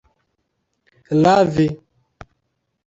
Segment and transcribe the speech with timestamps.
[1.21, 1.67] lavi